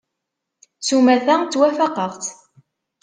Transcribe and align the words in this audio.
S 0.85 0.89
umata, 0.97 1.35
ttwafaqeɣ-tt. 1.41 2.25